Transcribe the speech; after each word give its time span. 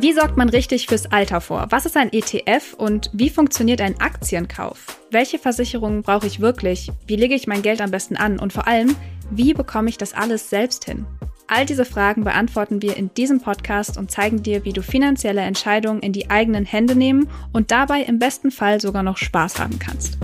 Wie 0.00 0.12
sorgt 0.12 0.36
man 0.36 0.48
richtig 0.48 0.86
fürs 0.86 1.10
Alter 1.10 1.40
vor? 1.40 1.66
Was 1.70 1.84
ist 1.84 1.96
ein 1.96 2.12
ETF 2.12 2.74
und 2.74 3.10
wie 3.12 3.30
funktioniert 3.30 3.80
ein 3.80 4.00
Aktienkauf? 4.00 5.00
Welche 5.10 5.40
Versicherungen 5.40 6.02
brauche 6.02 6.28
ich 6.28 6.38
wirklich? 6.38 6.92
Wie 7.08 7.16
lege 7.16 7.34
ich 7.34 7.48
mein 7.48 7.62
Geld 7.62 7.80
am 7.80 7.90
besten 7.90 8.16
an? 8.16 8.38
Und 8.38 8.52
vor 8.52 8.68
allem, 8.68 8.94
wie 9.32 9.54
bekomme 9.54 9.88
ich 9.88 9.98
das 9.98 10.14
alles 10.14 10.50
selbst 10.50 10.84
hin? 10.84 11.04
All 11.48 11.66
diese 11.66 11.84
Fragen 11.84 12.22
beantworten 12.22 12.80
wir 12.80 12.96
in 12.96 13.12
diesem 13.14 13.40
Podcast 13.40 13.98
und 13.98 14.12
zeigen 14.12 14.40
dir, 14.44 14.64
wie 14.64 14.72
du 14.72 14.82
finanzielle 14.82 15.40
Entscheidungen 15.40 16.00
in 16.00 16.12
die 16.12 16.30
eigenen 16.30 16.64
Hände 16.64 16.94
nehmen 16.94 17.28
und 17.52 17.72
dabei 17.72 18.02
im 18.02 18.20
besten 18.20 18.52
Fall 18.52 18.80
sogar 18.80 19.02
noch 19.02 19.16
Spaß 19.16 19.58
haben 19.58 19.80
kannst. 19.80 20.16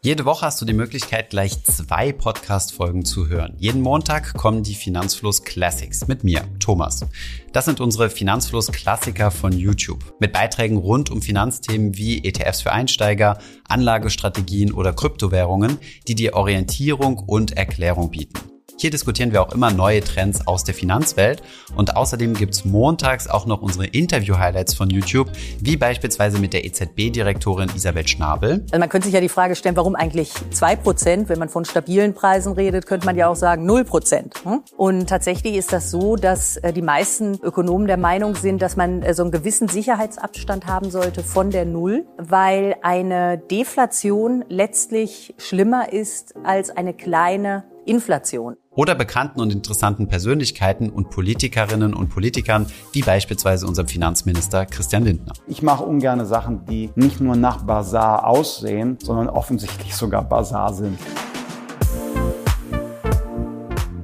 Jede 0.00 0.24
Woche 0.24 0.46
hast 0.46 0.60
du 0.60 0.64
die 0.64 0.74
Möglichkeit, 0.74 1.30
gleich 1.30 1.64
zwei 1.64 2.12
Podcast-Folgen 2.12 3.04
zu 3.04 3.26
hören. 3.26 3.56
Jeden 3.58 3.82
Montag 3.82 4.34
kommen 4.34 4.62
die 4.62 4.76
Finanzfluss 4.76 5.42
Classics 5.42 6.06
mit 6.06 6.22
mir, 6.22 6.44
Thomas. 6.60 7.04
Das 7.52 7.64
sind 7.64 7.80
unsere 7.80 8.08
Finanzfluss-Klassiker 8.08 9.32
von 9.32 9.50
YouTube. 9.50 10.14
Mit 10.20 10.32
Beiträgen 10.32 10.76
rund 10.76 11.10
um 11.10 11.20
Finanzthemen 11.20 11.98
wie 11.98 12.24
ETFs 12.24 12.62
für 12.62 12.70
Einsteiger, 12.70 13.38
Anlagestrategien 13.66 14.72
oder 14.72 14.92
Kryptowährungen, 14.92 15.78
die 16.06 16.14
dir 16.14 16.34
Orientierung 16.34 17.18
und 17.18 17.56
Erklärung 17.56 18.12
bieten. 18.12 18.57
Hier 18.80 18.90
diskutieren 18.90 19.32
wir 19.32 19.42
auch 19.42 19.52
immer 19.52 19.72
neue 19.72 20.00
Trends 20.02 20.46
aus 20.46 20.62
der 20.62 20.72
Finanzwelt 20.72 21.42
und 21.74 21.96
außerdem 21.96 22.34
gibt's 22.34 22.64
montags 22.64 23.26
auch 23.26 23.44
noch 23.44 23.60
unsere 23.60 23.86
Interview-Highlights 23.86 24.74
von 24.74 24.88
YouTube, 24.88 25.28
wie 25.58 25.76
beispielsweise 25.76 26.38
mit 26.38 26.52
der 26.52 26.64
EZB-Direktorin 26.64 27.70
Isabel 27.74 28.06
Schnabel. 28.06 28.64
Also 28.70 28.78
man 28.78 28.88
könnte 28.88 29.06
sich 29.06 29.14
ja 29.14 29.20
die 29.20 29.28
Frage 29.28 29.56
stellen, 29.56 29.74
warum 29.74 29.96
eigentlich 29.96 30.32
zwei 30.52 30.76
Prozent? 30.76 31.28
Wenn 31.28 31.40
man 31.40 31.48
von 31.48 31.64
stabilen 31.64 32.14
Preisen 32.14 32.52
redet, 32.52 32.86
könnte 32.86 33.04
man 33.04 33.16
ja 33.16 33.26
auch 33.26 33.34
sagen 33.34 33.66
null 33.66 33.84
Prozent. 33.84 34.34
Hm? 34.44 34.62
Und 34.76 35.08
tatsächlich 35.08 35.56
ist 35.56 35.72
das 35.72 35.90
so, 35.90 36.14
dass 36.14 36.56
äh, 36.58 36.72
die 36.72 36.82
meisten 36.82 37.34
Ökonomen 37.42 37.88
der 37.88 37.96
Meinung 37.96 38.36
sind, 38.36 38.62
dass 38.62 38.76
man 38.76 39.02
äh, 39.02 39.12
so 39.12 39.22
einen 39.22 39.32
gewissen 39.32 39.66
Sicherheitsabstand 39.66 40.66
haben 40.66 40.92
sollte 40.92 41.24
von 41.24 41.50
der 41.50 41.64
Null, 41.64 42.06
weil 42.16 42.76
eine 42.82 43.38
Deflation 43.38 44.44
letztlich 44.48 45.34
schlimmer 45.36 45.92
ist 45.92 46.36
als 46.44 46.70
eine 46.70 46.94
kleine 46.94 47.64
Inflation. 47.88 48.56
Oder 48.78 48.94
bekannten 48.94 49.40
und 49.40 49.52
interessanten 49.52 50.06
Persönlichkeiten 50.06 50.88
und 50.88 51.10
Politikerinnen 51.10 51.94
und 51.94 52.10
Politikern, 52.10 52.66
wie 52.92 53.02
beispielsweise 53.02 53.66
unserem 53.66 53.88
Finanzminister 53.88 54.66
Christian 54.66 55.02
Lindner. 55.02 55.32
Ich 55.48 55.62
mache 55.62 55.82
ungerne 55.82 56.24
Sachen, 56.24 56.64
die 56.66 56.90
nicht 56.94 57.20
nur 57.20 57.34
nach 57.34 57.64
Bazar 57.64 58.24
aussehen, 58.24 58.96
sondern 59.02 59.30
offensichtlich 59.30 59.96
sogar 59.96 60.22
Bazar 60.22 60.72
sind. 60.72 60.96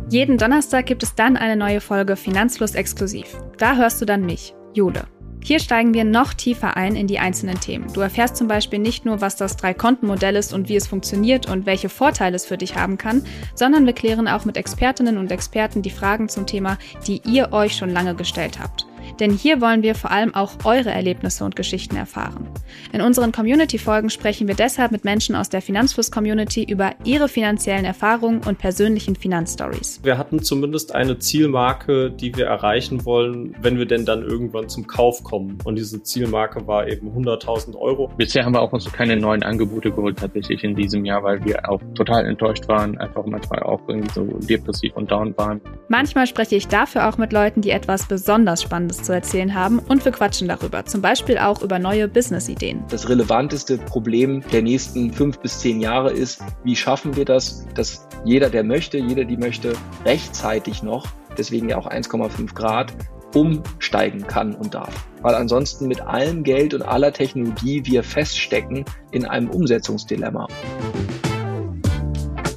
Jeden 0.09 0.39
Donnerstag 0.39 0.87
gibt 0.87 1.05
es 1.05 1.15
dann 1.15 1.37
eine 1.37 1.55
neue 1.55 1.81
Folge 1.81 2.17
Finanzfluss 2.17 2.75
exklusiv. 2.75 3.27
Da 3.59 3.77
hörst 3.77 4.01
du 4.01 4.07
dann 4.07 4.27
mich, 4.27 4.57
Jule. 4.73 5.05
Hier 5.47 5.61
steigen 5.61 5.93
wir 5.93 6.05
noch 6.05 6.33
tiefer 6.33 6.79
ein 6.79 6.97
in 6.97 7.07
die 7.07 7.19
einzelnen 7.19 7.61
Themen. 7.61 7.93
Du 7.93 8.01
erfährst 8.01 8.37
zum 8.37 8.49
Beispiel 8.49 8.79
nicht 8.79 9.05
nur, 9.05 9.21
was 9.21 9.37
das 9.37 9.59
Drei-Konten-Modell 9.59 10.37
ist 10.37 10.55
und 10.55 10.71
wie 10.71 10.77
es 10.77 10.87
funktioniert 10.87 11.51
und 11.51 11.67
welche 11.67 11.91
Vorteile 11.91 12.37
es 12.37 12.47
für 12.47 12.57
dich 12.57 12.77
haben 12.77 12.97
kann, 12.97 13.27
sondern 13.55 13.85
wir 13.85 13.93
klären 13.93 14.27
auch 14.27 14.47
mit 14.47 14.57
Expertinnen 14.57 15.19
und 15.19 15.31
Experten 15.31 15.83
die 15.83 15.91
Fragen 15.91 16.31
zum 16.31 16.47
Thema, 16.47 16.79
die 17.07 17.21
ihr 17.27 17.53
euch 17.53 17.77
schon 17.77 17.91
lange 17.91 18.15
gestellt 18.15 18.59
habt. 18.59 18.87
Denn 19.21 19.33
hier 19.33 19.61
wollen 19.61 19.83
wir 19.83 19.95
vor 19.95 20.11
allem 20.11 20.35
auch 20.35 20.53
eure 20.65 20.91
Erlebnisse 20.91 21.45
und 21.45 21.57
Geschichten 21.57 21.97
erfahren. 21.97 22.49
In 22.93 23.01
unseren 23.01 23.33
Community-Folgen 23.33 24.11
sprechen 24.11 24.49
wir 24.49 24.55
deshalb 24.55 24.93
mit 24.93 25.05
Menschen 25.05 25.37
aus 25.37 25.49
der 25.49 25.63
Finanzfluss-Community 25.63 26.65
über 26.65 26.93
ihre 27.05 27.29
finanziellen 27.29 27.85
Erfahrungen 27.85 28.41
und 28.47 28.59
persönlichen 28.59 29.17
Finanzstories. 29.17 30.01
Wir 30.03 30.19
hatten 30.19 30.43
zumindest 30.43 30.95
eine 30.95 31.19
Zielmarke, 31.19 32.11
die 32.11 32.37
wir 32.37 32.47
erreichen 32.47 33.05
wollen, 33.05 33.55
wenn 33.63 33.79
wir 33.79 33.87
denn 33.87 34.05
dann 34.05 34.23
irgendwann 34.23 34.69
zum 34.69 34.87
Kauf 34.87 35.23
kommen. 35.23 35.59
Und 35.65 35.77
diese 35.77 36.03
Zielmarke 36.03 36.67
war 36.67 36.89
eben 36.89 37.09
100.000 37.09 37.77
Euro. 37.77 38.11
Bisher 38.17 38.45
haben 38.45 38.55
wir 38.55 38.63
auch 38.63 38.73
uns 38.73 38.91
keine 38.93 39.17
neuen 39.17 39.43
Angebote 39.43 39.91
geholt 39.91 40.19
tatsächlich 40.19 40.65
in 40.65 40.75
diesem 40.75 41.05
Jahr, 41.05 41.23
weil 41.23 41.45
wir 41.45 41.69
auch 41.69 41.81
total 41.95 42.27
enttäuscht 42.27 42.69
waren, 42.69 42.99
einfach 42.99 43.25
manchmal 43.27 43.63
auch 43.63 43.81
irgendwie 43.89 44.11
so 44.13 44.25
depressiv 44.25 44.95
und 44.97 45.11
down 45.11 45.37
waren. 45.37 45.61
Manchmal 45.89 46.27
spreche 46.27 46.57
ich 46.57 46.69
dafür 46.69 47.09
auch 47.09 47.19
mit 47.19 47.33
Leuten, 47.33 47.61
die 47.61 47.71
etwas 47.71 48.07
besonders 48.07 48.63
Spannendes 48.63 49.04
zu 49.05 49.13
erzählen 49.13 49.55
haben 49.55 49.79
und 49.79 50.05
wir 50.05 50.13
quatschen 50.13 50.49
darüber, 50.49 50.85
zum 50.85 51.03
Beispiel 51.03 51.39
auch 51.39 51.63
über 51.63 51.79
neue 51.79 52.09
Business-Ideen. 52.09 52.85
Das 52.89 53.09
relevanteste 53.09 53.79
Problem 53.79 54.43
der 54.53 54.63
nächsten 54.63 55.13
fünf 55.13 55.39
bis 55.39 55.61
zehn 55.61 55.81
Jahre 55.81 56.11
ist, 56.11 56.43
wie 56.65 56.75
schaffen 56.75 57.15
wir 57.17 57.25
das, 57.25 57.67
dass 57.75 58.09
jeder, 58.25 58.51
der 58.51 58.65
möchte, 58.65 58.99
jeder, 58.99 59.25
die 59.25 59.37
möchte, 59.37 59.75
rechtzeitig 60.05 60.83
noch, 60.83 61.07
deswegen 61.37 61.69
ja 61.69 61.79
auch 61.79 61.89
1,5 61.89 62.55
Grad, 62.55 62.93
umsteigen 63.35 64.27
kann 64.27 64.55
und 64.55 64.75
darf. 64.75 65.07
Weil 65.21 65.35
ansonsten 65.35 65.89
mit 65.89 66.01
allem 66.01 66.45
Geld 66.45 66.73
und 66.73 66.83
aller 66.83 67.13
Technologie 67.13 67.83
wir 67.85 68.03
feststecken 68.03 68.85
in 69.11 69.27
einem 69.27 69.51
Umsetzungsdilemma. 69.51 70.47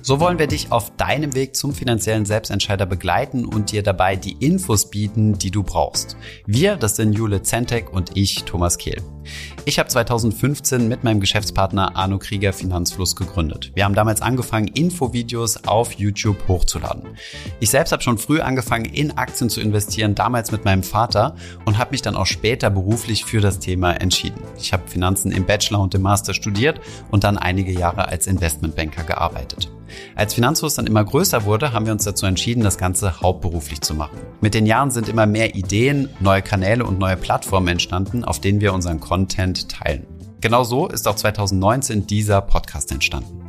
So 0.08 0.22
wollen 0.22 0.40
wir 0.40 0.48
dich 0.48 0.72
auf 0.72 0.96
deinem 0.96 1.36
Weg 1.36 1.54
zum 1.54 1.74
finanziellen 1.74 2.24
Selbstentscheider 2.24 2.86
begleiten 2.86 3.44
und 3.44 3.74
dir 3.74 3.84
dabei 3.84 4.16
die 4.16 4.38
Infos 4.40 4.90
bieten, 4.90 5.38
die 5.38 5.52
du 5.52 5.64
brauchst. 5.64 6.16
Wir, 6.46 6.78
das 6.78 6.96
sind 6.96 7.12
Jule 7.12 7.42
Zentek 7.42 7.92
und 7.92 8.16
ich, 8.16 8.46
Thomas 8.46 8.78
Kehl. 8.78 9.02
Ich 9.66 9.80
habe 9.80 9.90
2015 9.90 10.88
mit 10.88 11.04
meinem 11.04 11.20
Geschäftspartner 11.20 11.98
Arno 11.98 12.20
Krieger 12.20 12.54
Finanzfluss 12.54 13.18
gegründet. 13.18 13.74
Wir 13.76 13.84
haben 13.84 13.96
damals 13.96 14.22
angefangen, 14.22 14.70
Infovideos 14.70 15.66
auf 15.68 15.92
YouTube 15.92 16.48
hochzuladen. 16.48 17.04
Ich 17.60 17.70
selbst 17.70 17.92
habe 17.92 18.02
schon 18.02 18.18
früh 18.18 18.40
angefangen, 18.40 18.86
in 18.86 19.18
Aktien 19.18 19.50
zu 19.50 19.60
investieren, 19.60 20.16
damals 20.16 20.54
mit 20.54 20.64
meinem 20.64 20.84
Vater 20.84 21.36
und 21.66 21.78
habe 21.78 21.92
mich 21.92 22.02
dann 22.02 22.16
auch 22.16 22.28
später 22.28 22.70
beruflich 22.70 23.26
für 23.26 23.42
das 23.42 23.60
Thema 23.60 23.92
entschieden. 23.92 24.40
Ich 24.58 24.72
habe 24.72 24.88
Finanzen 24.88 25.34
im 25.34 25.46
Bachelor 25.46 25.82
und 25.82 25.94
im 25.96 26.04
Master 26.04 26.34
studiert 26.34 26.80
und 27.12 27.26
dann 27.26 27.38
einige 27.38 27.74
Jahre 27.74 28.08
als 28.08 28.26
Investmentbanker 28.26 29.04
gearbeitet. 29.04 29.70
Als 30.16 30.34
Finanzfluss 30.34 30.76
dann 30.76 30.88
immer 30.88 31.04
größer 31.04 31.46
wurde, 31.46 31.74
haben 31.74 31.86
wir 31.86 31.94
uns 31.94 32.04
dazu 32.04 32.26
entschieden, 32.26 32.64
das 32.64 32.78
Ganze 32.78 33.22
hauptberuflich 33.22 33.82
zu 33.82 33.94
machen. 33.94 34.18
Mit 34.42 34.54
den 34.54 34.66
Jahren 34.66 34.92
sind 34.92 35.10
immer 35.10 35.26
mehr 35.26 35.56
Ideen, 35.56 36.10
neue 36.20 36.42
Kanäle 36.42 36.86
und 36.86 37.00
neue 37.00 37.18
Plattformen 37.18 37.68
entstanden, 37.68 38.24
auf 38.24 38.40
denen 38.40 38.62
wir 38.62 38.74
unseren 38.74 39.00
Content 39.00 39.70
teilen. 39.70 40.06
Genau 40.42 40.64
so 40.64 40.88
ist 40.88 41.08
auch 41.08 41.16
2019 41.16 42.06
dieser 42.06 42.42
Podcast 42.42 42.92
entstanden. 42.92 43.47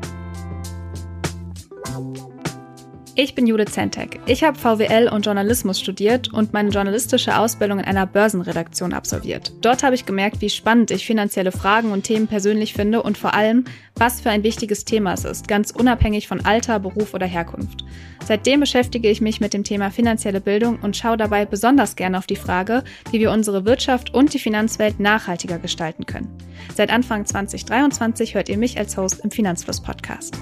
Ich 3.21 3.35
bin 3.35 3.49
Judith 3.49 3.73
Zentek. 3.73 4.21
Ich 4.27 4.45
habe 4.45 4.57
VWL 4.57 5.09
und 5.13 5.27
Journalismus 5.27 5.81
studiert 5.81 6.33
und 6.33 6.53
meine 6.53 6.71
journalistische 6.71 7.37
Ausbildung 7.37 7.81
in 7.81 7.85
einer 7.85 8.07
Börsenredaktion 8.07 8.93
absolviert. 8.93 9.53
Dort 9.61 9.83
habe 9.83 9.97
ich 9.97 10.07
gemerkt, 10.07 10.41
wie 10.41 10.49
spannend 10.49 10.93
ich 10.93 11.05
finanzielle 11.05 11.51
Fragen 11.51 11.91
und 11.91 12.05
Themen 12.05 12.29
persönlich 12.29 12.75
finde 12.75 13.03
und 13.03 13.19
vor 13.19 13.35
allem, 13.35 13.65
was 13.97 14.21
für 14.21 14.31
ein 14.31 14.45
wichtiges 14.45 14.85
Thema 14.85 15.15
es 15.15 15.25
ist, 15.25 15.49
ganz 15.49 15.73
unabhängig 15.73 16.29
von 16.29 16.47
Alter, 16.47 16.79
Beruf 16.79 17.13
oder 17.13 17.27
Herkunft. 17.27 17.85
Seitdem 18.25 18.61
beschäftige 18.61 19.11
ich 19.11 19.21
mich 19.21 19.41
mit 19.41 19.53
dem 19.53 19.65
Thema 19.65 19.91
finanzielle 19.91 20.41
Bildung 20.41 20.79
und 20.81 20.97
schaue 20.97 21.17
dabei 21.17 21.45
besonders 21.45 21.97
gerne 21.97 22.19
auf 22.19 22.27
die 22.29 22.37
Frage, 22.37 22.85
wie 23.11 23.19
wir 23.19 23.33
unsere 23.33 23.65
Wirtschaft 23.65 24.15
und 24.15 24.33
die 24.33 24.39
Finanzwelt 24.39 25.01
nachhaltiger 25.01 25.59
gestalten 25.59 26.07
können. 26.07 26.29
Seit 26.77 26.93
Anfang 26.93 27.27
2023 27.27 28.37
hört 28.37 28.49
ihr 28.49 28.59
mich 28.59 28.79
als 28.79 28.97
Host 28.97 29.25
im 29.25 29.33
Finanzfluss 29.33 29.83
Podcast. 29.83 30.39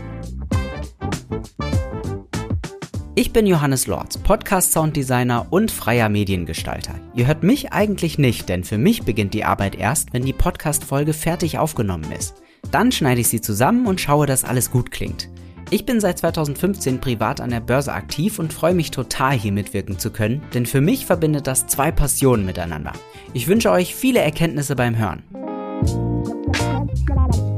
Ich 3.18 3.32
bin 3.32 3.46
Johannes 3.46 3.86
Lorz, 3.86 4.18
Podcast-Sounddesigner 4.18 5.46
und 5.48 5.70
freier 5.70 6.10
Mediengestalter. 6.10 6.96
Ihr 7.14 7.26
hört 7.26 7.44
mich 7.44 7.72
eigentlich 7.72 8.18
nicht, 8.18 8.50
denn 8.50 8.62
für 8.62 8.76
mich 8.76 9.04
beginnt 9.04 9.32
die 9.32 9.42
Arbeit 9.42 9.74
erst, 9.74 10.12
wenn 10.12 10.26
die 10.26 10.34
Podcast-Folge 10.34 11.14
fertig 11.14 11.56
aufgenommen 11.56 12.12
ist. 12.12 12.42
Dann 12.70 12.92
schneide 12.92 13.22
ich 13.22 13.28
sie 13.28 13.40
zusammen 13.40 13.86
und 13.86 14.02
schaue, 14.02 14.26
dass 14.26 14.44
alles 14.44 14.70
gut 14.70 14.90
klingt. 14.90 15.30
Ich 15.70 15.86
bin 15.86 15.98
seit 15.98 16.18
2015 16.18 17.00
privat 17.00 17.40
an 17.40 17.48
der 17.48 17.60
Börse 17.60 17.94
aktiv 17.94 18.38
und 18.38 18.52
freue 18.52 18.74
mich 18.74 18.90
total, 18.90 19.32
hier 19.32 19.52
mitwirken 19.52 19.98
zu 19.98 20.10
können, 20.10 20.42
denn 20.52 20.66
für 20.66 20.82
mich 20.82 21.06
verbindet 21.06 21.46
das 21.46 21.66
zwei 21.68 21.90
Passionen 21.92 22.44
miteinander. 22.44 22.92
Ich 23.32 23.48
wünsche 23.48 23.70
euch 23.70 23.94
viele 23.94 24.20
Erkenntnisse 24.20 24.76
beim 24.76 24.94
Hören. 24.94 25.22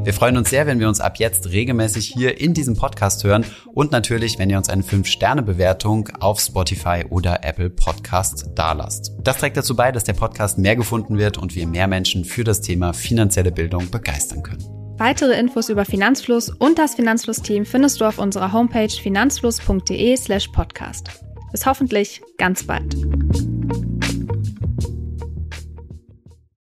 Wir 0.09 0.15
freuen 0.15 0.39
uns 0.39 0.49
sehr, 0.49 0.67
wenn 0.67 0.81
wir 0.81 0.89
uns 0.89 1.01
ab 1.01 1.19
jetzt 1.19 1.51
regelmäßig 1.51 2.07
hier 2.07 2.41
in 2.41 2.55
diesem 2.55 2.77
Podcast 2.77 3.25
hören 3.25 3.45
und 3.75 3.93
natürlich, 3.93 4.39
wenn 4.39 4.49
ihr 4.49 4.57
uns 4.57 4.71
eine 4.71 4.83
5-Sterne-Bewertung 4.83 6.09
auf 6.19 6.41
Spotify 6.41 7.05
oder 7.11 7.45
Apple 7.45 7.69
Podcast 7.69 8.47
dalasst. 8.55 9.13
Das 9.23 9.37
trägt 9.37 9.59
dazu 9.59 9.77
bei, 9.77 9.93
dass 9.93 10.05
der 10.05 10.15
Podcast 10.15 10.57
mehr 10.57 10.77
gefunden 10.77 11.19
wird 11.19 11.37
und 11.37 11.55
wir 11.55 11.67
mehr 11.67 11.89
Menschen 11.89 12.25
für 12.25 12.43
das 12.43 12.63
Thema 12.63 12.95
finanzielle 12.95 13.53
Bildung 13.53 13.91
begeistern 13.91 14.43
können. 14.43 14.65
Weitere 14.97 15.39
Infos 15.39 15.69
über 15.69 15.85
Finanzfluss 15.85 16.49
und 16.49 16.79
das 16.79 16.95
Finanzfluss-Team 16.95 17.67
findest 17.67 18.01
du 18.01 18.07
auf 18.07 18.19
unserer 18.19 18.55
Homepage 18.55 18.89
finanzfluss.de 18.89 20.17
slash 20.17 20.49
podcast. 20.49 21.11
Bis 21.53 21.67
hoffentlich 21.67 22.23
ganz 22.39 22.63
bald. 22.63 22.97